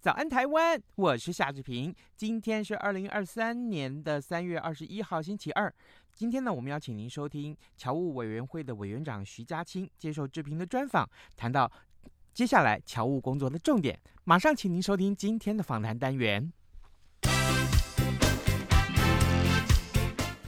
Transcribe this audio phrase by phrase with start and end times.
[0.00, 1.94] 早安台湾，我是夏志平。
[2.16, 5.70] 今天是二零二三年的三月二十一号，星期二。
[6.14, 11.70] 今天呢，我们邀请您收听侨务委员会的委员长徐家清接受志平的专访，谈到
[12.32, 14.00] 接下来侨务工作的重点。
[14.24, 16.50] 马上请您收听今天的访谈单元。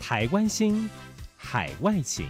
[0.00, 0.88] 台湾心，
[1.36, 2.26] 海外情。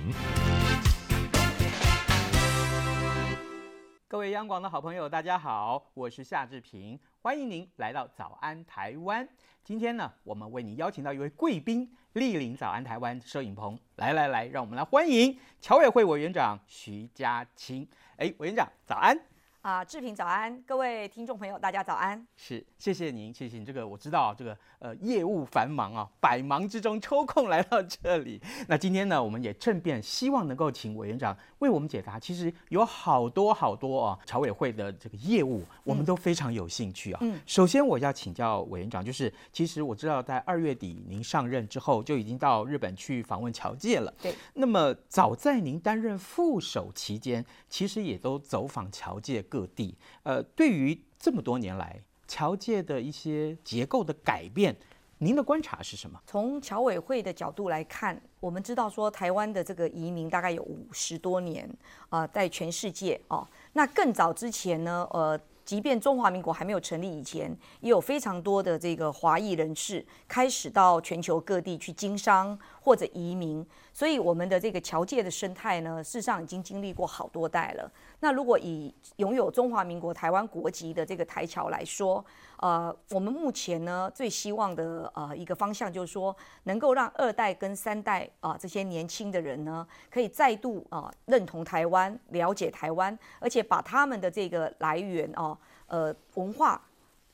[4.08, 9.26] 各位央广的好朋友，大家好，我是夏志平，欢迎您来到早安台湾。
[9.62, 13.78] 今天呢，我们为您邀请到一位贵宾莅临早安台湾摄影棚。
[13.94, 17.86] 来来来，让我们来欢迎侨委会委员长徐家清。
[18.16, 19.16] 哎，委员长，早安。
[19.60, 22.26] 啊，志平早安，各位听众朋友，大家早安。
[22.34, 23.64] 是，谢谢您，谢谢您。
[23.64, 28.42] 这个我知道，这个呃业务繁忙啊，百忙之中抽空来到这里。
[28.66, 32.18] 那今天呢，我们也顺便希望能够请委员长为我们解答。
[32.18, 37.18] 其实有好多好多啊，侨委会的这个业务，我们都非常有兴趣啊。
[37.22, 37.40] 嗯。
[37.46, 44.12] 首先我要请教委员长，就是其实我知道在二月底您上任之后，就已经到日本去访问侨界了。
[44.20, 44.34] 对。
[44.54, 49.40] 那么早在您担任副手期间，其实也都走访侨界。
[49.52, 54.74] 各地，呃，对于这么多年来侨界的一些结构的改变，
[55.22, 56.20] 您的观察是什么？
[56.26, 61.70] 从侨委会的角度来看，我们知道说台湾的这个移民大概有五十多年
[62.08, 65.38] 啊、在全世界哦，那更早之前呢，呃。
[65.64, 77.90] 即便中华民国还没有成立以前，也有非常多的这个华裔人士开始到全球各地去经商或者移民，所以我们的这个侨界的生态呢，事实上已经经历过好多代了。
[78.20, 82.24] 那如果以拥有中华民国台湾国籍的这个台侨来说，
[82.56, 96.80] 呃，我们目前呢最希望的呃一个方向就是说，能够让二代跟三代啊、呃、这些年轻的人呢，可以再度啊、呃、认同台湾、了解台湾，而且把他们的这个来源哦、呃文化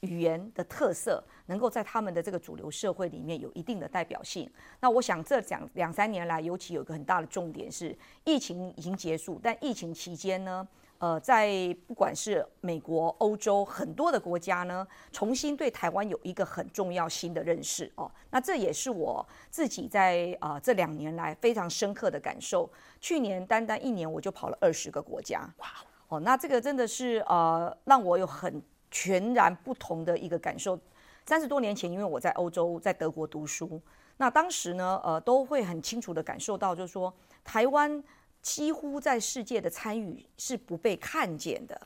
[0.00, 4.48] 语言的特色，能够在他们的这个主流社会里面有一定的代表性。
[4.80, 10.66] 那我想这两两三年来，尤其有一个很大的重点是，疫情已经结束，但疫情期间呢，
[10.98, 18.10] 呃，在不管是美国、欧洲很多的国家呢，重新对台湾有一个很重要新的认识哦。
[18.30, 22.70] 那这也是我自己在啊、呃、这两年来非常深刻的感受。
[23.00, 25.66] 去年单单一年我就跑了二十个国家，哇
[26.08, 30.78] 哦，那这个真的是呃让我有很全然不同的一个感受。
[31.26, 33.80] 三十多年前，因为我在欧洲在德国读书，
[34.16, 37.12] 那当时呢呃都会很清楚的感受到，就是说
[37.42, 38.02] 台湾。
[38.40, 41.78] 几乎在世界的参与是不被看见的，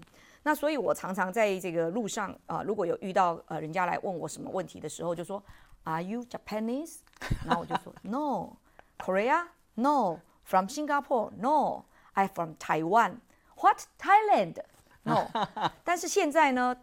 [0.43, 5.43] 那所以我常常在这个路上啊、如果有遇到呃人家来问我什么问题的时候，就说
[5.85, 6.99] Are you Japanese？
[7.47, 8.59] 然后我就说 No.
[8.99, 9.47] Korea?
[9.75, 10.19] No.
[10.45, 11.33] From Singapore?
[11.39, 11.87] No.
[12.13, 13.17] I from Taiwan.
[13.57, 13.87] What?
[13.99, 14.57] Thailand?
[15.05, 15.27] No.
[15.83, 16.77] 但是现在呢，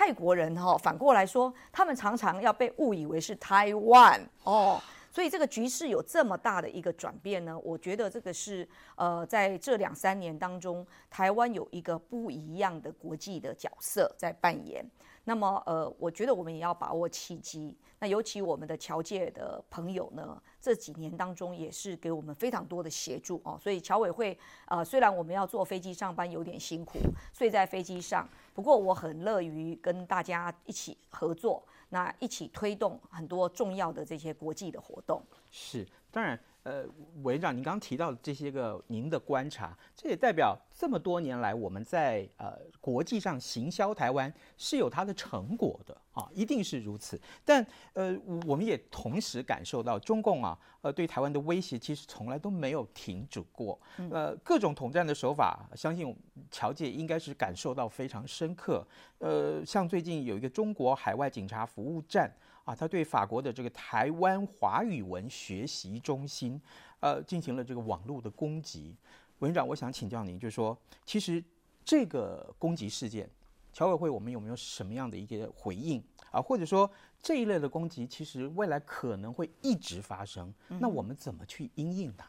[0.00, 4.80] 泰国人哈、哦、反过来说，他们常常要被误以为是台湾哦。
[5.10, 7.58] 所以这个局势有这么大的一个转变呢？
[7.62, 14.82] 我觉得这个是呃，在这两三年当中，台湾有一个不一样的国际的角色在扮演。
[15.24, 17.76] 那么呃，我觉得我们也要把握契机。
[17.98, 23.58] 那尤其我们的侨界的朋友呢，这几年当中也是给我们非常多的协助哦。
[23.60, 24.36] 所以侨委会、
[24.66, 26.98] 呃，虽然我们要坐飞机上班有点辛苦，
[27.32, 31.62] 睡在飞机上，不过我很乐于跟大家一起合作。
[31.92, 35.20] 那一起推动很多重要的这些国际的活动。
[35.50, 36.38] 是，当然。
[36.62, 36.84] 呃，
[37.22, 47.18] 委员长，您刚刚提到的这些个您的观察，这也代表这么多年来我们在呃国际上行销台湾是有它的成果的啊，一定是如此。
[47.44, 48.14] 但呃，
[48.46, 53.80] 我们也同时感受到中共啊，呃，对台湾的威胁其实从来都没有停止过。
[54.10, 56.14] 呃，各种统战的手法，相信
[56.50, 58.86] 侨界应该是感受到非常深刻。
[59.18, 62.30] 呃，像最近有一个中国海外警察服务站。
[62.70, 66.60] 啊，他对法国的这个台湾华语文学习中心，
[67.00, 68.94] 呃，进行了这个网络的攻击。
[69.40, 71.42] 文长，我想请教您，就是说，其实
[71.84, 73.28] 这个攻击事件，
[73.72, 76.00] 侨委会我们有没有什么样的一个回应
[76.30, 76.40] 啊？
[76.40, 76.88] 或者说
[77.20, 82.28] 这一类的攻击，其实未来可能会一直发生，那我们怎么去应应它？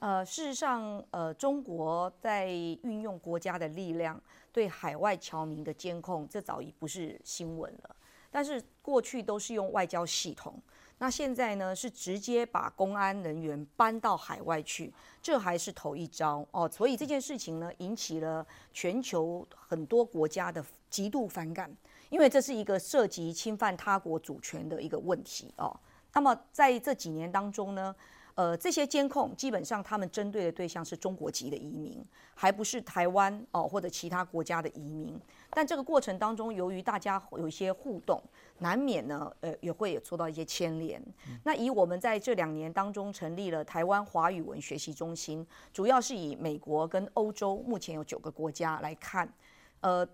[0.00, 4.20] 呃，事实上，呃，中国在运用国家的力量
[4.52, 7.94] 对海外侨民的监控，这早已不是新闻了。
[8.30, 10.60] 但是过去都是用外交系统，
[10.98, 14.92] 那现在呢是直接把公安人员搬到海外去，
[15.22, 16.68] 这还是头一招哦。
[16.68, 21.74] 所以这件事情呢，引起了全球很多国家的极度反感，
[22.10, 25.78] 因为这是一个涉及侵犯他国主权的一个问题哦。
[26.14, 27.94] 那么在这几年当中呢，
[28.38, 32.00] 呃，这些监控基本上他们针对的对象是中国籍的移民，
[32.36, 35.20] 还不是台湾哦或者其他国家的移民。
[35.50, 38.22] 但这个过程当中，由于大家有一些互动，
[38.58, 41.02] 难免呢，呃，也会有受到一些牵连。
[41.42, 49.28] 那以我们在这两年当中成立了台湾华语文学习中心，主要是以美国跟欧洲目前有九个国家来看，
[49.80, 50.08] 呃。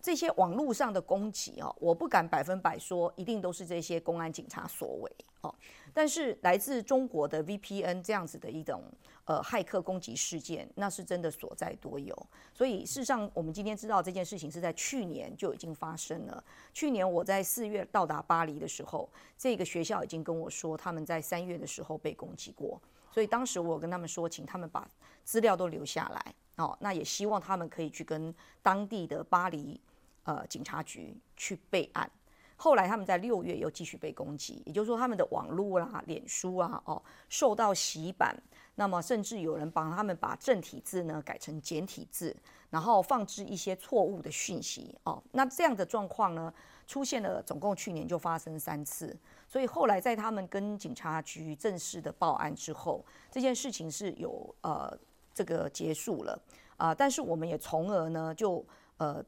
[0.00, 5.10] 这些网络上的攻击啊，我不敢百分百说一定都是这些公安警察所为
[5.40, 5.54] 哦。
[5.92, 8.84] 但是来自中国的 VPN 这样子的一种
[9.24, 12.14] 呃骇客攻击事件，那是真的所在多有。
[12.54, 16.42] 所以事实上，我们今天知道这件事情是在去年就已经发生了。
[16.72, 22.80] 去年我在四月到达巴黎的时候，这个学校已经跟我说他们在三月的时候被攻击过。
[23.10, 24.88] 所以当时我跟他们说，请他们把
[25.24, 26.76] 资料都留下来哦。
[26.80, 29.80] 那也希望他们可以去跟当地的巴黎。
[30.24, 32.10] 呃，警察局去备案，
[32.54, 38.36] 后来他们在六月又继续被攻击，也就是说他们的网络啦、脸书啊，哦，受到洗版，
[38.74, 42.36] 那么甚至有人帮他们把正体字呢改成简体字，
[42.68, 46.52] 然后放置一些错误的讯息哦，那这样的状况呢
[46.86, 49.16] 出现了，总共去年就发生三次，
[49.48, 54.94] 所以后来在他们跟警察局正式的报案之后，这件事情是有呃
[55.38, 56.42] 这个结束了
[56.76, 58.64] 啊，但是我们也从而呢就
[58.96, 59.24] 呃。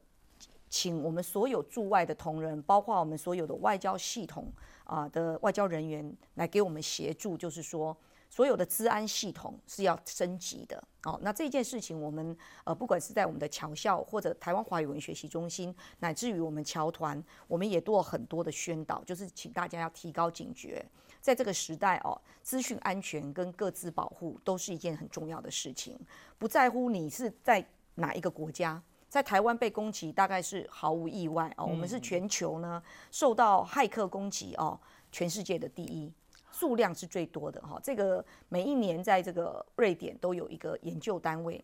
[0.73, 4.49] 请我们所有驻外的同仁，包括我们所有的外交系统
[4.85, 7.95] 啊的外交人员来给我们协助，就是说
[8.31, 11.19] 所有的治安系统是要升级的哦。
[11.21, 20.83] 那这件事情，我们呃不管是在我们的侨校或者台湾华语文学习中心，乃至于我们侨团，我们也做了很多的宣导，就是请大家要提高警觉，
[21.19, 25.99] 在这个时代哦，资讯安全跟各自保护都是一件很重要的事情，
[26.39, 28.81] 不在乎你是在哪一个国家。
[29.09, 31.65] 在台湾被攻击，大概是毫无意外哦。
[31.65, 32.81] 我们是全球呢
[33.11, 34.79] 受到骇客攻击哦，
[35.11, 36.09] 全世界的第一，
[36.51, 37.79] 数量是最多的哈。
[37.81, 41.63] 这个每一年在这个瑞典都有一个研究单位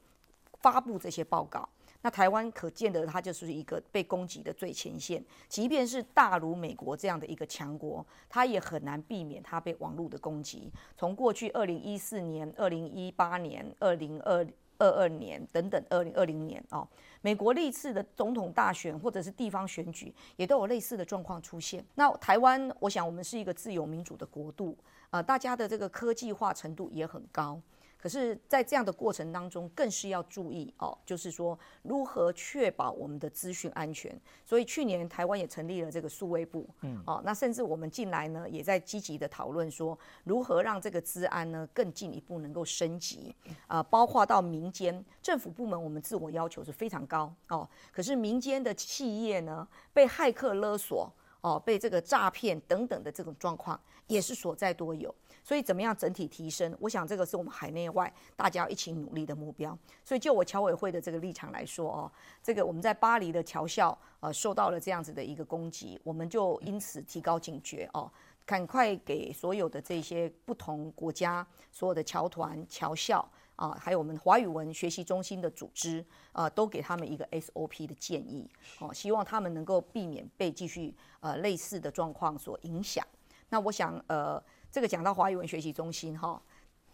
[0.61, 1.67] 发布这些报告。
[2.01, 5.23] 那台湾可见得它就是一个被攻击的最前线。
[5.49, 10.71] 即便是大如美国这样的一个强国，它也很难避免它被网络的攻击。
[10.95, 14.47] 从过去二零一四年、二零一八年、二零二。
[14.79, 16.87] 二二年等等，二零二零年哦，
[17.27, 21.83] 美国历次的总统大选或者是地方选举，也都有类似的状况出现。
[21.93, 24.77] 那台湾，我想我们是一个自由民主的国度，
[25.09, 27.59] 呃，大家的这个科技化程度也很高。
[27.99, 34.15] 可是，在这样的过程当中，更是要注意哦，就是说如何确保我们的资讯安全。
[34.45, 43.35] 所以去年台湾也成立了这个数位部，嗯，哦，那甚至我们近来呢，也在积极的讨论说，如何让这个治安呢更进一步能够升级
[43.67, 47.67] 啊，呃，包括到民间政府部门，我们自我要求是非常高哦。
[47.91, 55.13] 可是民间的企业呢，被骇客勒索哦，被这个诈骗等等的这种状况，也是所在多有。
[55.43, 56.75] 所以怎么样整体提升？
[56.79, 59.77] 我想这个是我们海内外大家要一起努力的目标。
[60.03, 62.11] 所以就我侨委会的这个立场来说哦，
[62.43, 68.11] 这个我们在巴黎的侨校呃受到了这样子的一个攻击，我们就因此提高警觉哦，
[68.45, 73.25] 赶快给所有的这些不同国家所有的侨团、侨校
[73.57, 78.49] 啊，还有我们华语文学习中心的组织啊，都给他们一个 SOP 的建议
[78.79, 83.05] 哦，希望他们能够避免被继续呃类似的状况所影响。
[83.49, 84.41] 那我想呃。
[84.69, 86.39] 这个讲到华语文学习中心哈，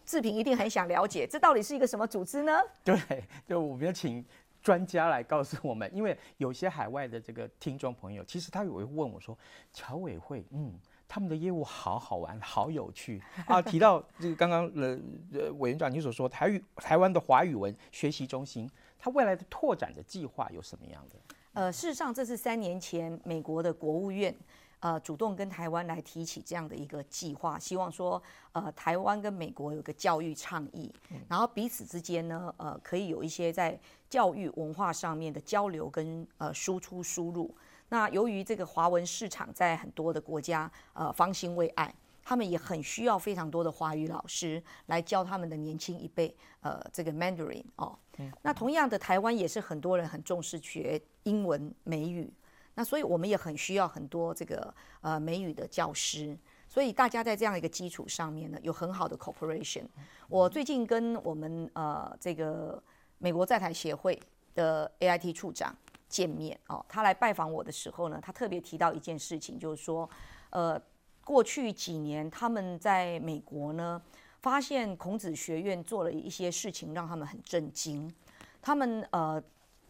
[0.05, 2.53] 志平一定很想了解，这到底是一个什么组织呢？
[2.85, 2.95] 对，
[3.47, 4.23] 就我们要请
[4.61, 9.37] 专家来告诉我们，因为有些海外的这个听众朋友，其实他也会问我说，
[9.73, 10.79] 侨委会，嗯，
[11.13, 13.61] 他们的业务好好玩， 好有趣 啊。
[13.61, 14.97] 提到这个刚刚呃
[15.31, 18.67] 呃委员长你所说台语台湾的华语文学习中心，
[18.97, 21.35] 它未来的拓展的计划有什么样的？
[21.53, 24.35] 呃，事实上这是三年前美国的国务院。
[24.79, 30.91] 呃，主动跟台湾来提起这样的一个计划，希望说，呃，台湾跟美国有个教育倡议，
[31.29, 33.79] 然后彼此之间呢，呃，可以有一些在
[34.09, 37.55] 教育文化上面的交流跟呃输出输入。
[37.89, 47.97] 那由于这个华文市场在很多的国家呃方兴未艾，他们也很需要非常多的华语老师来教他们的年轻一辈呃这个 Mandarin 哦。
[48.41, 52.31] 那同样的，台湾也是很多人很重视学英文美语。
[52.75, 56.37] 那所以，我们也很需要很多这个呃美语的教师。
[56.67, 59.83] 所以大家在这样一个基础上面呢，有很好的 cooperation。
[60.27, 62.81] 我最近跟我们呃这个
[63.19, 64.19] 美国在台协会
[64.55, 65.75] 的 AIT 处长
[66.13, 70.07] 见面哦，他来拜访我的时候呢，他特别提到一件事情，就是说，
[70.51, 70.79] 呃，
[71.23, 73.99] 过去几年他们在美国呢，
[74.39, 78.13] 发现孔子学院做了一些事情，让他们很震惊。
[78.61, 79.41] 他们呃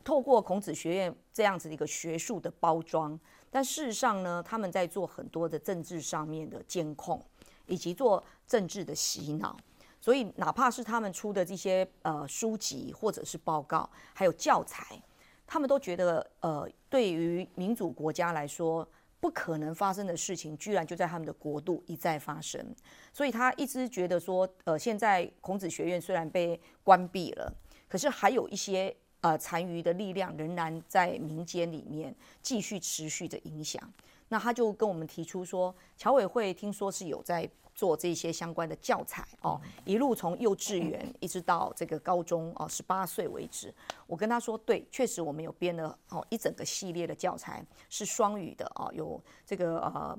[0.01, 3.19] 透过孔子学院这样子的一个学术的包装。
[3.51, 7.21] 但事实上呢，他们在做很多的政治上面的监控，
[7.67, 9.55] 以及做政治的洗脑。
[10.01, 15.01] 所以，哪怕是他们出的这些呃书籍或者是报告，还有教材，
[15.45, 18.87] 他们都觉得呃，对于民主国家来说，
[19.19, 22.63] 不可能发生的事情，居然就在他们的国度一再发生。
[23.11, 27.53] 所以他一直觉得说，呃，现在孔子学院虽然被关闭了，
[27.87, 28.95] 可是还有一些。
[29.23, 33.81] 呃，残余的力量仍然在民间里面继续持续的影响。
[34.27, 43.73] 那他就跟我们提出说，侨委会听说是有在做这些相关的教材哦，一路从幼稚园一直到这个高中哦，十八岁为止。
[44.07, 50.17] 我跟他说，对，确实我们有编了哦一整个系列的教材，是双语的哦，有这个呃。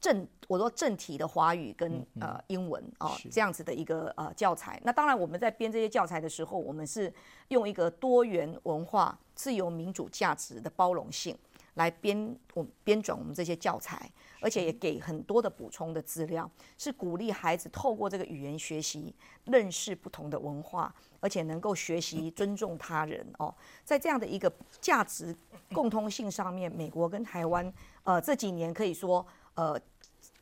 [0.00, 7.12] 正我说正体的华语跟呃英文哦这样子的一个呃教材，那当然我们在编这些教材的时候，我们是
[7.48, 11.36] 用一个多元文化、自由民主价值的包容性
[11.76, 14.10] 来编我编纂我们这些教材，
[14.42, 19.14] 而且也给很多的补充的资料，是鼓励孩子透过这个语言学习
[19.44, 25.34] 认识不同的文化，而且能够学习尊重他人哦，在这样的一个价值
[25.72, 27.72] 共通性上面，美国跟台湾
[28.04, 29.26] 呃这几年可以说。
[29.56, 29.74] 呃，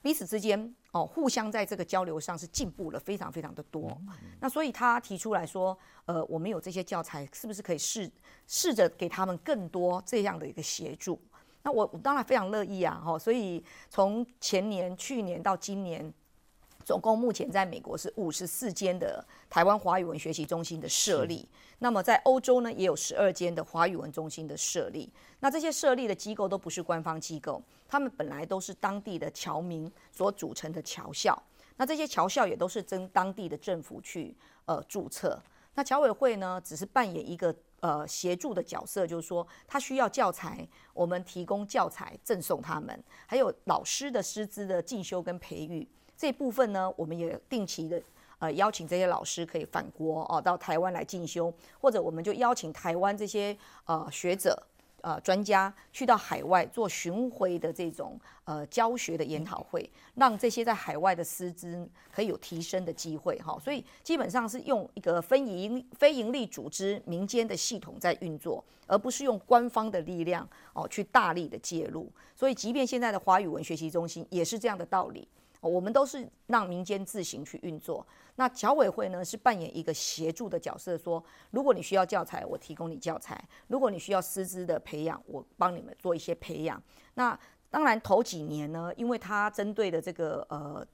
[0.03, 3.97] 彼此之间哦，互相在这个交流上是进步了非常非常的多。
[4.41, 8.11] 那所以他提出来说，呃，我们有这些教材，是不是可以试
[8.47, 11.21] 试着给他们更多这样的一个协助？
[11.63, 13.19] 那我我当然非常乐意啊，哈。
[13.19, 16.13] 所以从前年、去年到今年。
[16.85, 21.49] 总共目前在美国是五十四间的台湾华语文学习中心的设立，
[21.79, 25.11] 那么在欧洲呢也有十二间的华语文中心的设立。
[25.41, 31.43] 那这些设立的机构都不是官方机构，他们本来都是当地的侨民所组成的侨校。
[31.79, 34.37] 那这些侨校也都是跟当地的政府去
[34.67, 35.43] 呃注册。
[35.77, 37.51] 那侨委会呢只是扮演一个
[37.85, 45.87] 呃协助的角色，就是说他需要教材，我们提供教材赠送他们，还有老师的师资的进修跟培育。
[46.17, 48.03] 这部分呢，我们也定期的
[48.39, 54.67] 呃邀请这些老师可以返国哦，到台湾来进修，或者我们就邀请台湾这些呃学者
[55.05, 63.59] 呃专家去到海外做巡回的这种呃教学的研讨会，让这些在海外的师资可以有提升的机会哈。
[63.63, 72.11] 所以基本上是用一个非营非营利组织民间的系统在运作，而不是用官方的力量哦去大力的介入。
[72.35, 75.29] 所以即便现在的华语文学习中心也是这样的道理。
[75.69, 78.07] 我们都是让民间自行去运作，
[78.37, 83.37] 那侨委会呢是扮演一个协助的角色，说如果你需要教材，我提供你教材；
[83.69, 86.83] 如果你需要师资的培养，我帮你们做一些培养。
[87.15, 87.39] 那
[87.71, 90.87] 当然头几年呢，因为它针对的这个呃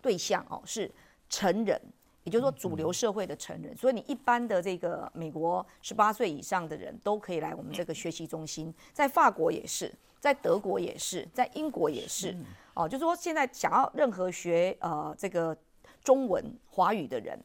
[0.00, 0.90] 对象哦是
[1.28, 1.80] 成人，
[2.24, 12.36] 也就是说主流社会的成人，所以你一般的这个美国十八岁以上的人都可以来我们这个学习中心，在法国也是，在德国也是，在英国也是。
[12.74, 15.56] 哦，就是说现在想要任何学呃这个
[16.04, 17.36] 中文华语的人，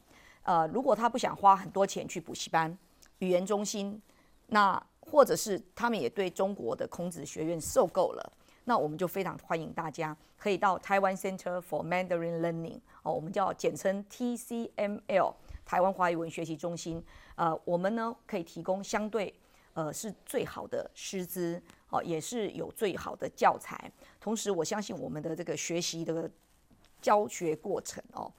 [0.44, 2.78] 呃，如果他不想花很多钱去补习班、
[3.18, 4.00] 语言中心，
[4.46, 8.32] 那或者是他们也对中国的孔子学院受够了，
[8.64, 17.04] 那我们就非常欢迎大家可以到台湾 Center for Mandarin Learning，哦，我们叫简称 TCML，台湾华语文学习中心。
[17.34, 19.34] 呃，我们呢可以提供相对
[19.72, 21.60] 呃是最好的师资。
[21.94, 26.28] 哦，也是有最好的教材，同时我相信我们的这个学习的
[27.00, 28.32] 教学过程哦，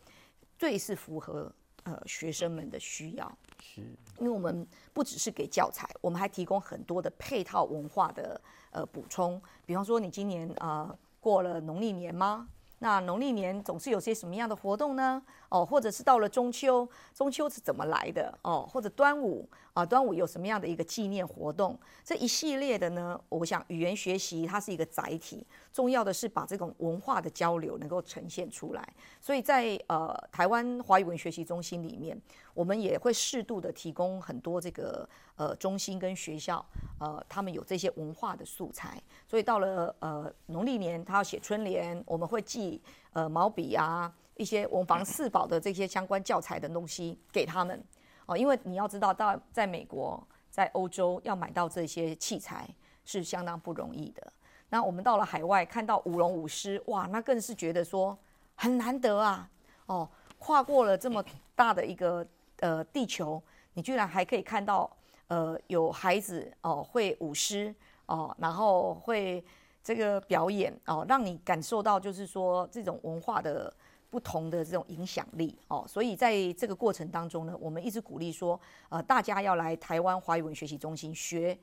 [0.59, 1.50] 最是符合
[1.83, 3.38] 呃学生们的需要。
[3.62, 3.81] 是，
[4.19, 9.41] 因为我们不只是给教材，我们还提供很多的配套文化的呃补充。
[9.65, 12.50] 比方说，你今年呃过了农历年吗？
[12.79, 15.22] 那农历年总是有些什么样的活动呢？
[15.50, 18.38] 哦，或者是到了中秋，中秋是怎么来的？
[18.41, 21.79] 哦，或者端午啊，端午有什么样的一个纪念活动？
[22.03, 28.94] 这一系列的呢，我想语言学习它是一个载体，重要的是把这种文化的交流能够呈现出来。
[29.20, 32.17] 所以在呃台湾华语文学习中心里面，
[32.53, 36.65] 我们也会适度的提供很多这个呃中心跟学校
[36.98, 38.98] 呃他们有这些文化的素材。
[39.27, 44.10] 所以到了呃农历年，他要写春联，我们会寄呃毛笔啊。
[44.38, 47.82] 一些文房四宝的这些相关教材的东西给他们
[48.25, 52.70] 哦，因为你要知道，到在美国、在欧洲要买到这些器材
[53.05, 54.34] 是相当不容易的。
[54.69, 58.17] 那我们到了海外，看到舞龙舞狮，哇，那更是觉得说
[58.55, 59.50] 很难得啊！
[59.86, 61.24] 哦，跨过了这么
[61.55, 62.25] 大的一个
[62.60, 63.41] 呃地球，
[63.74, 64.89] 你居然还可以看到
[65.27, 67.74] 呃有孩子哦会舞狮
[68.07, 69.43] 哦，然后会
[69.84, 73.72] 这个表演哦，让你感受到就是说这种文化的
[74.10, 75.86] 不同的这种影响力哦。
[75.88, 81.57] 所以在这个过程当中呢，我们一直鼓励说，呃，大家要来台湾华语文学习中心学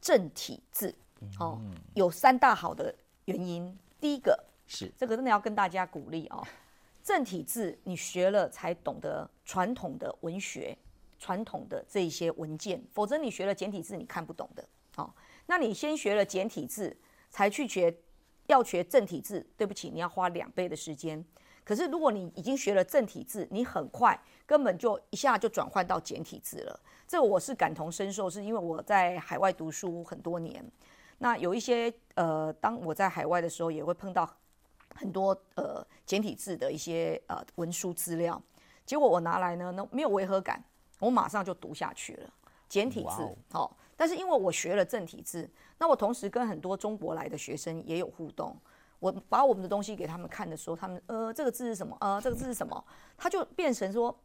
[0.00, 0.94] 正体字。
[1.38, 1.60] 哦，
[1.94, 2.94] 有三大好的
[3.24, 3.76] 原因。
[4.00, 6.46] 第一个是这个真的要跟大家鼓励哦，
[7.02, 10.76] 正体字你学了才懂得传统的文学、
[11.18, 14.64] 传统的这一些文件，否则你学了简体字你看不懂的。
[14.96, 15.12] 哦，
[15.46, 16.96] 那你先学了简体字
[17.30, 17.94] 才去学，
[18.46, 21.24] 要学正体字，对不起，你要花两倍的时间。
[21.64, 26.80] 可是如果你已经学了正体字，你很快根本就一下就转换到简体字了。
[27.06, 30.64] 这我是感同身受，是因为我在海外读书很多年。
[31.18, 34.28] 那有一些呃，当我在海外的时候，也会碰到
[34.94, 38.40] 很多呃简体字的一些呃文书资料，
[38.86, 40.62] 结果我拿来呢，那没有违和感，
[41.00, 42.30] 我马上就读下去了。
[42.68, 45.48] 简体字，好、哦，但是因为我学了正体字，
[45.78, 48.56] 那我同时跟很多中国来的学生也有互动，
[48.98, 51.96] 我把我们的东西给他们看的时候，他们呃这个字是什么？
[52.00, 52.84] 呃这个字是什么？
[53.16, 54.16] 他就变成说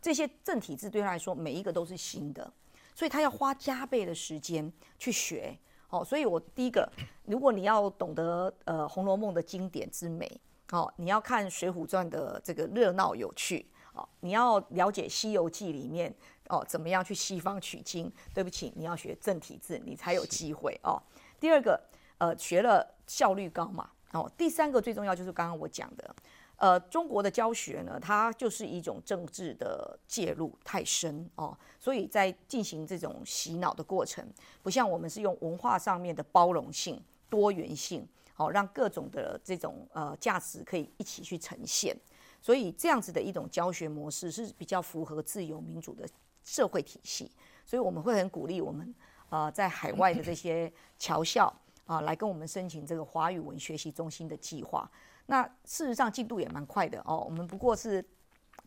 [0.00, 2.52] 这些正体字对他来说每一个都是新的，
[2.94, 5.56] 所以他要花加倍的时间去学。
[5.92, 6.90] 哦，所以我第一个，
[7.26, 16.12] 如果你要懂得呃《红楼梦》的经典之美，哦，你要看《水浒传》的这个热闹有趣，哦，你要了解《西游记》里面
[16.48, 21.00] 哦怎么样去西方取经，对不起，你要学正体字，你才有机会哦。
[21.38, 21.78] 第二个，
[22.16, 26.16] 呃，学了效率高嘛，哦，第三个最重要就是刚刚我讲的。
[26.62, 34.24] 呃，中国的教学呢，它就是一种政治的介入太深哦，所以在进行这种洗脑的过程，
[34.62, 41.96] 不像我们是用文化上面的包容性、多元性，好、让各种的这种呃价值可以一起去呈现，
[42.40, 46.08] 所以这样子的一种教学模式是比较符合自由民主的
[46.44, 47.28] 社会体系，
[47.66, 48.94] 所以我们会很鼓励我们
[49.30, 51.52] 啊、在海外的这些 侨校
[51.86, 54.88] 啊、来跟我们申请这个华语文学习中心的计划。
[55.26, 58.04] 那事实上进度也蛮快的哦，我们不过是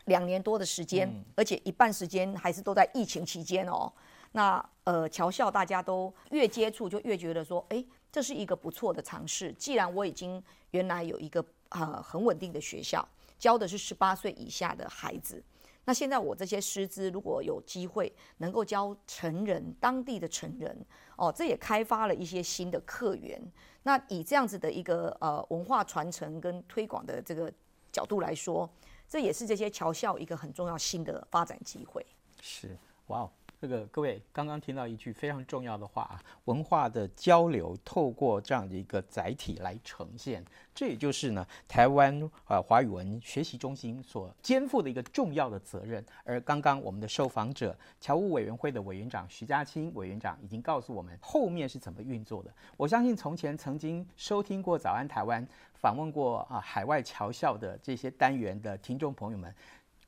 [0.06, 3.92] 两年多的时间，嗯、而且一半时间还是都在疫情期间哦。
[4.32, 9.52] 那呃，侨校大家都越接触就越觉得说，哎，这是一个不错的尝试。
[9.54, 13.08] 既然我已经原来有一个呃很稳定的学校，
[13.40, 15.42] 教的是十八岁以下的孩子，
[15.86, 20.86] 那现在我这些师资如果有机会能够教成人，当地的成人
[21.18, 23.42] 哦，这也开发了一些新的客源。
[23.84, 27.52] 那以这样子的一个呃文化传承跟推广的这个
[27.92, 28.70] 角度来说，
[29.08, 32.06] 这也是这些侨校一个很重要新的发展机会。
[32.42, 33.32] 是，哇哦。
[33.60, 46.06] 这个各位刚刚听到一句非常重要的话啊，文化的交流透过这样的一个载体来呈现，这也就是呢台湾呃华语文学习中心所肩负的一个重要的责任。
[46.24, 52.54] 而刚刚我们的受访者侨务委员会的委员长徐家清委员长已经告诉我们后面是怎么运作的。
[52.78, 59.54] 我相信从前曾经收听过《早安台湾》访问过啊海外侨校的这些单元的听众朋友们。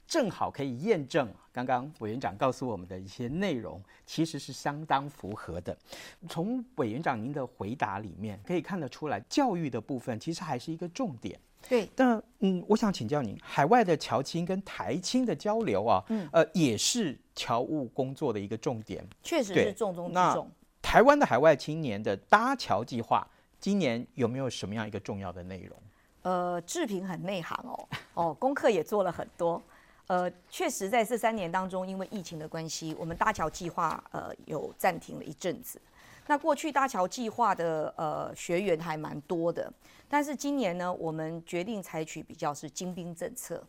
[0.08, 5.78] 正好可以验证刚刚委员长告诉我们的一些内容，其实是相当符合的。
[6.30, 11.38] 从委员长您的回答里面可以看得出来，教育的部分其实还是一个重点。
[11.68, 19.06] 对，但嗯，我想请教您，海外的侨青跟台青的交流啊，嗯，呃，也是侨务工作的一个重点。
[19.22, 20.50] 确实是重中之重。
[20.82, 23.28] 台湾的海外青年的搭桥计划，
[23.60, 25.78] 今年有没有什么样一个重要的内容？
[26.22, 29.62] 呃，志平很内行哦，哦，功课也做了很多。
[30.08, 35.80] 呃，确实在这三年当中，因为疫情的关系，我们搭桥计划呃有暂停了一阵子。
[36.28, 39.72] 那过去搭桥计划的呃学员还蛮多的，
[40.10, 43.62] 但是今年呢，我们决定采取比较是精兵政策，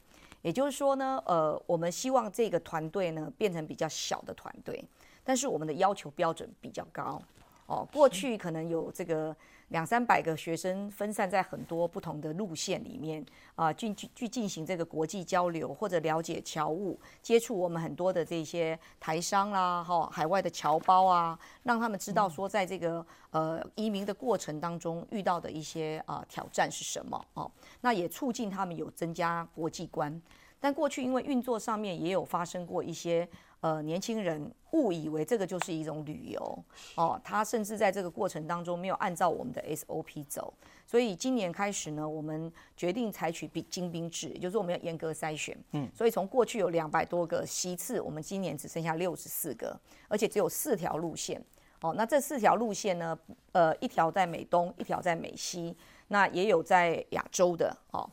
[0.42, 4.84] 也就是说呢，呃，我们希望这个团队呢变成比较小的团队，
[5.24, 7.20] 但是我们的要求标准比较高。
[7.66, 9.34] 哦，过去可能有这个。
[9.68, 27.50] 两三百个学生分散在很多不同的路线里面啊，去去去进行这个国际交流，或者了解侨务，接触我们很多的这些台商啦，哈，海外的侨胞啊，让他们知道说，在这个呃移民的过程当中遇到的一些啊挑战是什么哦，
[27.82, 30.20] 那也促进他们有增加国际观。
[30.60, 33.28] 但过去因为运作上面也有发生过一些。
[33.60, 40.54] 呃，年轻人误以为这个就是一种旅游哦，他甚至在这个过程当中没有按照我们的 SOP 走，
[40.86, 45.58] 所以今年开始呢，我们决定采取比精兵制，也就是我们要严格筛选。
[45.72, 51.42] 嗯，所以从过去有两百多个席次，我们今年只剩下六十四个，而且只有四条路线
[51.80, 53.18] 哦，那这四条路线呢，
[53.50, 58.08] 呃，一条在美东，一条在美西，那也有在亚洲的哦，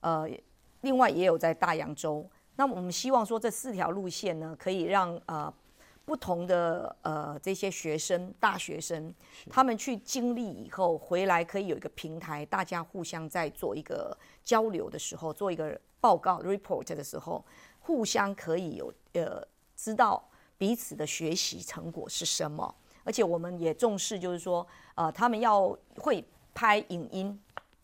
[0.00, 0.28] 呃，
[0.82, 2.28] 另外也有在大洋洲。
[2.60, 5.50] 那我们希望说这四条路线呢，可以让呃
[6.04, 9.14] 不同的呃这些学生、大学生，
[9.48, 17.42] 他们去经历以后回来，可以有一个平台，大家互相在做一个交流的时候，做一个报告 report 的时候，
[17.78, 19.42] 互相可以有呃
[19.74, 20.22] 知道
[20.58, 22.74] 彼此的学习成果是什么。
[23.04, 27.40] 而且我们也重视，就是说，呃，他们要会拍影音，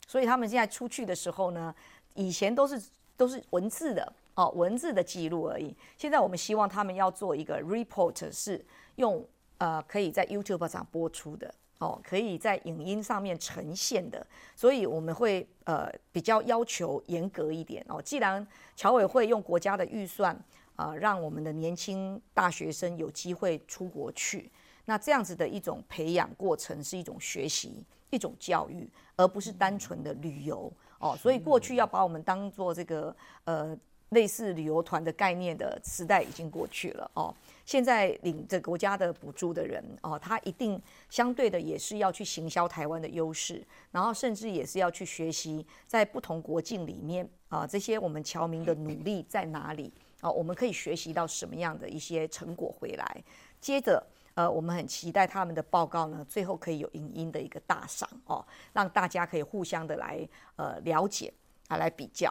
[0.06, 1.74] 所以他们现在出去的时候呢，
[2.12, 2.78] 以前都是
[3.16, 5.74] 都是文字的哦，文字的记录而已。
[5.98, 8.64] 现在我们希望他们要做一个 report，是
[8.96, 9.26] 用
[9.58, 14.24] 呃可以在 YouTube 上播出的哦，可以在影音上面呈现的。
[14.54, 18.00] 所以我们会呃比较要求严格一点哦。
[18.00, 18.46] 既然
[18.76, 20.34] 侨委会用国家的预算
[20.76, 24.52] 啊，呃，让我们的年轻大学生有机会出国去。
[24.84, 30.70] 那这样子的一种培养过程是一种学习，一种教育，而不是单纯的旅游
[31.00, 31.16] 哦。
[31.16, 33.76] 所以过去要把我们当做这个呃
[34.10, 37.34] 类似旅游团的概念的时代已经过去了哦。
[37.64, 53.24] 现在领着国家的补助的人哦，他一定相对的也是要去行销台湾的优势，然后甚至也是要去学习在不同国境里面啊这些我们侨民的努力在哪里啊，我们可以学习到什么样的一些成果回来，
[53.60, 54.04] 接着。
[54.36, 61.32] 呃，我们很期待他们的报告呢，最后可以有影音的一个大赏哦，让大家可以互相的来呃了解
[61.68, 62.30] 啊，来比较，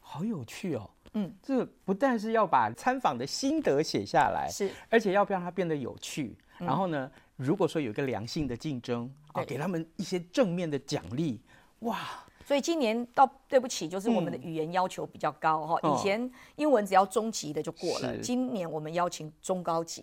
[0.00, 0.90] 好有趣哦。
[1.14, 6.36] 嗯，这不但是要把参访的心得写下来，是，而且要不让它变得有趣。
[6.58, 11.40] 然后呢，如果说有一个良性的竞争啊，给他们一些正面的奖励，
[11.80, 11.98] 哇！
[12.44, 15.78] 所以今年到对不起，就是我们的语言要求比较高哈。
[15.82, 20.02] 以前英文只要中级的就过了，今年我们邀请中高级。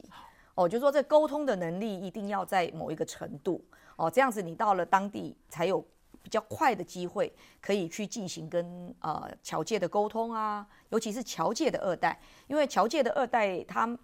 [0.54, 3.66] 哦，就是说这沟通的能力一定要在某一个程度
[3.96, 5.84] 哦，这样子你到了当地才有
[6.26, 13.96] 比较快的机会可以去进行跟呃侨界的沟通啊，尤其是侨界的二代，因为侨界的二代他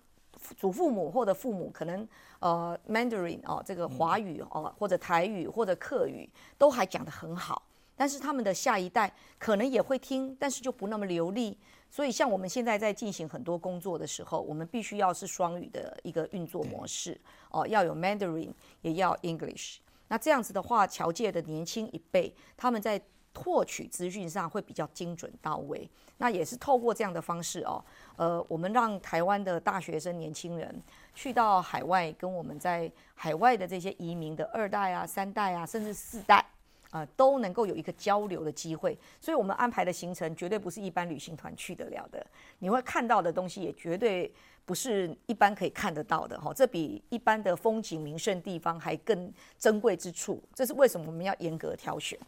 [0.55, 2.07] 祖父母或者父母可能
[2.37, 6.29] 呃 Mandarin 哦这个华语哦或者台语或者客语
[6.59, 7.63] 都还讲得很好，
[7.95, 11.57] 但是他们的下一代可能也会听，但是就不那么流利。
[11.89, 17.19] 所以，像我们现在在进行很多工作的时候，我们必须要是双语的一个运作模式。
[17.49, 19.79] 哦，要有 Mandarin，也要 English。
[20.11, 23.01] 那这样子的话，侨界的年轻一辈，他们在
[23.33, 25.89] 获取资讯上会比较精准到位。
[26.17, 27.81] 那也是透过这样的方式哦，
[28.17, 30.83] 呃，我们让台湾的大学生年轻人
[31.15, 36.45] 去到海外，跟我们在海外的这些移民的二代啊、三代啊，甚至四代。
[36.91, 42.21] 啊、都能够有一个交流的机会，所以我们安排的行程绝对不是一般旅行团去得了的。
[42.59, 44.29] 你会看到的东西也绝对
[44.65, 50.41] 不是一般可以看得到的哈，这比一般的风景名胜地方还更珍贵之处。
[50.53, 52.19] 这是为什么我们要严格挑选？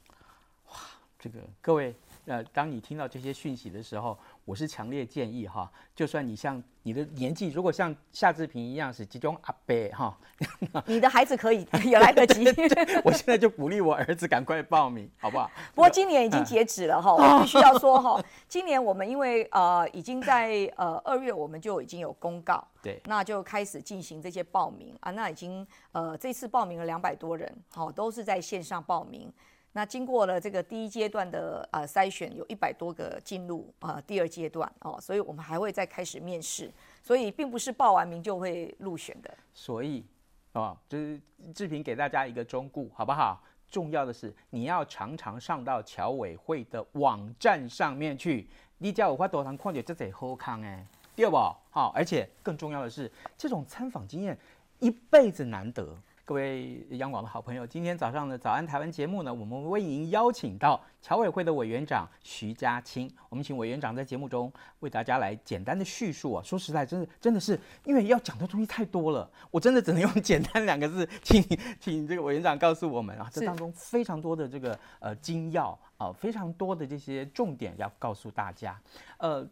[0.69, 0.75] 哇，
[1.19, 1.95] 这个各位。
[2.25, 10.17] 呃，当你听到这些讯息的时候，我是强烈建议哈，就算你像你的年纪，如果像夏志平一样是集中阿伯哈，
[10.87, 12.45] 你的孩子可以也来得及。
[13.03, 15.51] 我现在就鼓励我儿子赶快报名，好不好？
[15.75, 29.29] 不过今年已经截止了哈，我必须要说哈，今年我们因为呃已经在呃二月我们就已经有公告，对，那就开始进行这些报名啊，那已经呃这次报名了两百多人，好，都是在线上报名。
[29.75, 39.35] 那经过了这个第一阶段的呃筛选，有一百多个进入呃第二阶段哦，所以我们还会再开始面试，所以并不是报完名就会入选的。
[39.51, 40.05] 所以
[40.51, 41.19] 啊，就是
[41.55, 43.43] 志平给大家一个忠告，好不好？
[43.67, 51.35] 重要的是你要常常上到侨委会的网站上面去，你叫我花多长矿泉这得好康哎，对不？
[51.71, 54.37] 好，而且更重要的是，这种参访经验
[54.77, 55.97] 一辈子难得。
[56.25, 63.13] 各位央广的好朋友，今天早上的早安台湾节目呢，我们为您邀请到侨委会的委员长徐家清。
[63.27, 66.41] 我们请委员长在节目中为大家来简单的叙述啊。
[66.41, 71.43] 说实在，真的真的是因为要讲的东西太多了，我真的只能用 简单两个字，请
[71.77, 78.79] 请这个委员长告诉我们啊，这当中非常多的这个呃精要啊，非常多的这些重点要告诉大家。
[79.17, 79.45] 呃，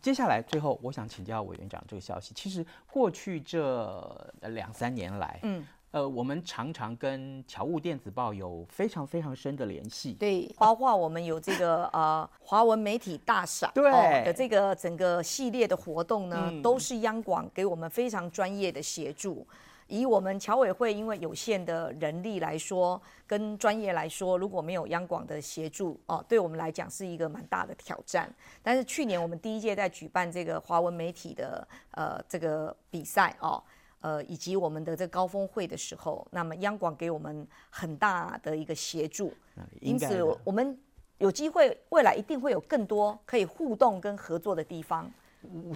[0.00, 5.62] 接下来最后我想请教委员长这个消息，其实过去这两三年来，嗯。
[5.94, 19.46] 呃，我们常常跟侨务电子报有非常非常深的联系，对，包括我们有这个呃华文媒体大赏，对、哦、的这个整个系列的活动呢，嗯、都是央广给我们非常专业的协助。
[19.86, 28.28] 以我们侨委会因为有限的人力来说，跟专业来说，如果没有央广的协助哦，对我们来讲是一个蛮大的挑战。
[28.64, 33.62] 但是去年我们第一届在举办这个华文媒体的呃这个比赛哦。
[34.04, 39.32] 呃，以及我们的这高峰会的时候，那么央广给我们很大的一个协助，
[39.80, 40.78] 因此我们
[41.16, 45.10] 有机会未来一定会有更多可以互动跟合作的地方。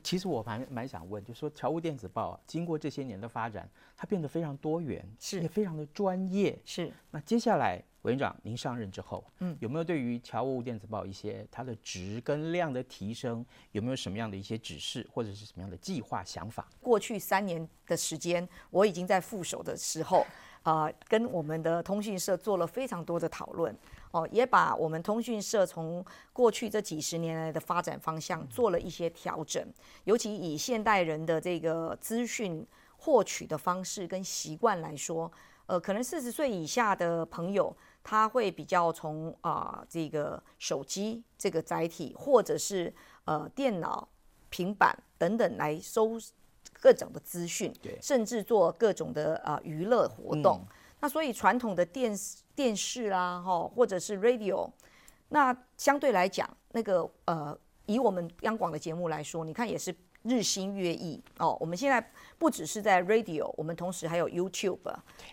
[0.02, 6.58] 其实我蛮蛮想问，就是说侨务电子报经过这些年的发展，它变得非常多元，是也非常的专业。
[6.66, 6.92] 是。
[7.10, 16.66] 那接下来委员长您上任之后，嗯，有没有对于侨务电子报一些它的值跟量的提升，有没有什么样的一些指示或者是什么样的计划想法？
[16.80, 20.26] 过去三年的时间，我已经在副手的时候，
[20.62, 23.76] 啊、呃，跟我们的通讯社做了非常多的讨论。
[24.10, 29.62] 哦，也把我们通讯社从过去这几十年来的发展方向做了一些调整，
[30.04, 32.66] 尤其以现代人的这个资讯
[32.96, 35.30] 获取的方式跟习惯来说，
[35.66, 37.76] 呃，可能四十岁以下的朋友
[38.08, 42.90] 他会比较从啊、呃、这个手机这个载体，或者是
[43.26, 44.08] 呃电脑、
[44.48, 46.12] 平板等等来收
[46.80, 50.62] 各种的资讯，甚至做各种的啊、呃、娱乐活动。
[50.66, 54.68] 嗯那所以传统的电视电视啦，哈，或者是 radio，
[55.28, 61.56] 那相对来讲，那个呃，以我们央广的节目来说，你看也是日新月异哦。
[61.60, 62.04] 我们现在
[62.38, 64.78] 不只是在 radio，我们同时还有 YouTube，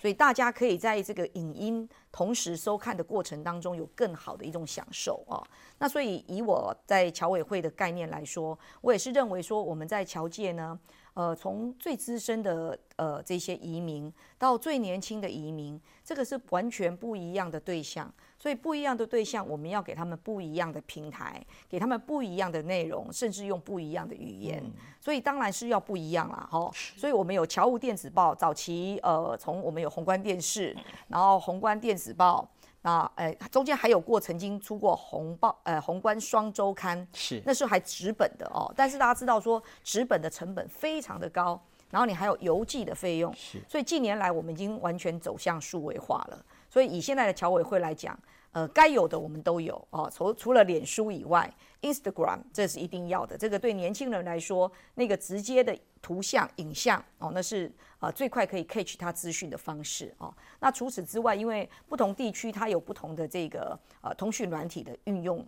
[0.02, 5.46] 所以大家可以在这个影音同时收看的过程当中，有更好的一种享受哦。
[5.80, 10.80] 那所以以我在侨委会的概念来说，我也是认为说我们在侨界呢。
[11.16, 18.14] 呃，从最资深的呃这些移民到最年轻的移民，这个是完全不一样的对象。
[18.38, 24.62] 所以不一样的对象，我们要给他们不一样的平台，给他们不一样的内容，甚至用不一样的语言。
[25.00, 26.70] 所以当然是要不一样啦，哈。
[26.98, 30.76] 所以我们有侨务电子报，早期呃从我们有宏观电视，
[31.08, 32.48] 然后宏观电子报。
[32.86, 38.72] 啊，呃，中间还有过曾经出过红报，呃，宏观双周刊，是那时候还纸本的哦。
[38.78, 43.60] 但是大家知道说纸本的成本非常的高，然后你还有邮寄的费用，是。
[43.68, 46.46] 所以近年来我们已经完全走向数位化了。
[46.70, 48.16] 所以以现在的侨委会来讲，
[48.52, 50.08] 呃，该有的我们都有哦。
[50.14, 53.36] 除除了脸书以外，Instagram 这是一定要的。
[53.36, 60.34] 这个对年轻人来说，那个直接的图像、影像哦，那是呃最快可以 catch 他资讯的方式哦。
[60.60, 65.46] 那除此之外，因为不同地区它有不同的这个呃通讯软体的运用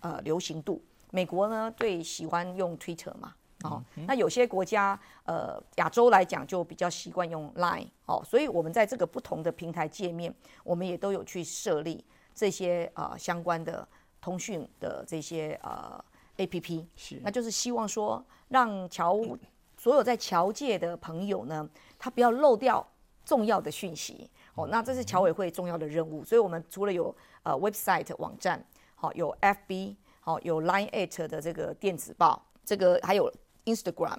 [0.00, 0.82] 呃流行度。
[1.10, 8.22] 美国呢，最喜欢用 Twitter 嘛，哦，那有些国家呃亚洲来讲就比较习惯用 Line 哦。
[8.24, 12.04] 所以我们在这个不同的平台界面，我们也都有去设立。
[12.34, 13.86] 这些呃相关的
[14.20, 16.04] 通讯的这些呃
[16.36, 19.16] APP，是，那就是希望说让侨
[19.84, 21.68] 所有在侨界的朋友呢，
[21.98, 22.82] 他不要漏掉
[23.22, 24.66] 重要的讯息哦。
[24.68, 33.30] 那这是侨委会重要的任务，所以我们除了有呃 website 网站，好有 FB，好有 Line@ 的这个电子报，这个还有
[33.66, 34.16] Instagram，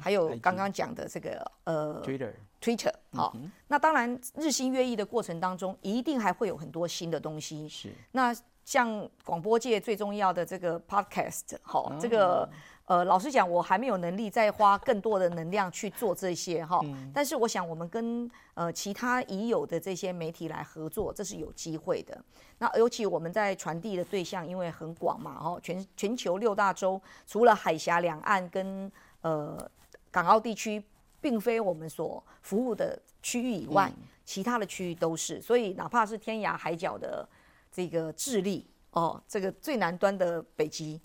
[0.00, 2.32] 还有刚刚讲的这个呃 Twitter。
[2.60, 7.68] Twitter 好，嗯，那当然日新月异的过程当中，一定还会有很多新的东西。
[7.68, 12.48] 是，那像广播界最重要的这个 Podcast，好，这个
[12.86, 16.80] 呃，老实讲，我还没有能力再花更多的能量去做这些哈。
[17.12, 22.18] 但是我想，我们跟呃其他已有的这些媒体来合作，这是有机会的。
[22.58, 29.70] 那尤其我们在传递的对象，因为很广嘛，哈，全全球六大洲，除了海峡两岸跟呃
[30.10, 30.82] 港澳地区。
[31.18, 33.90] 并非我们所服务的区域以外，
[34.24, 35.40] 其他的区域都是。
[35.40, 37.26] 所以，哪怕是天涯海角的
[37.72, 41.00] 这个智利哦，这个最南端的北极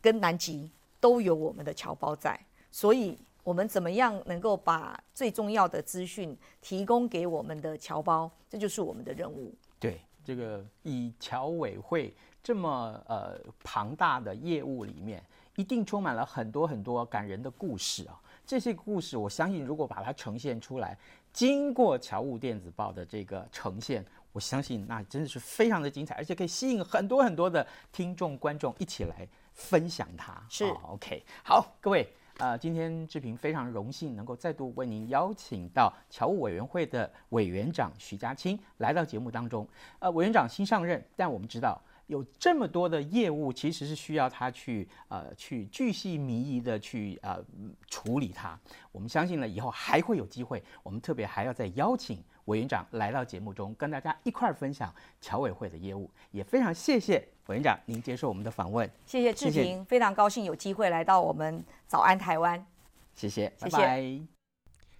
[0.00, 2.38] 跟南极都有我们的侨胞在。
[2.70, 9.54] 所以，我们怎么样能够把最重要的资讯提供给我们的侨胞，这就是我们的任务。
[9.78, 15.24] 对，这个以侨委会这么呃庞大的业务里面，
[15.56, 18.20] 一定充满了很多很多感人的故事啊。
[18.44, 20.96] 这些故事，我相信如果把它呈现出来，
[21.32, 24.04] 经过侨务电子报的这个呈现，
[24.38, 30.40] 我相信那真的是非常的精彩，而且可以吸引很多很多的听众观众一起来分享它。
[30.48, 39.66] 是、哦、OK，好，各位，呃，今天志平非常荣幸能够再度为您邀请到侨务委员会的委员长徐家清来到节目当中。
[39.98, 41.76] 呃，委员长新上任，但我们知道。
[42.06, 47.38] 有这么多的业务，其实是需要他去呃去巨细靡遗的去呃
[47.86, 48.58] 处理它。
[48.90, 56.10] 我们相信呢，以后还会有机会，我们特别还要再邀请委员长来到节目中，跟大家一块儿分享侨委会的业务。
[56.30, 58.90] 也非常谢谢委员长您接受我们的访问。
[59.06, 62.66] 谢谢志平，非常高兴有机会来到我们早安台湾。
[63.14, 64.20] 谢谢，谢谢，拜拜。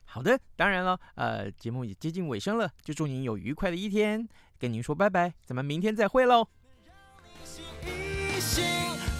[0.04, 6.46] 好的，当然了，呃，节目也接近尾声了，就祝您有愉快的一天，跟您说拜拜，咱们明天再会喽。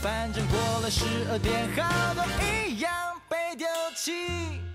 [0.00, 2.24] 反正过了十二点，好多
[2.68, 2.92] 一样
[3.28, 4.67] 被丢弃。